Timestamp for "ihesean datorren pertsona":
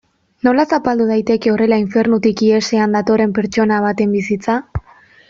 2.47-3.83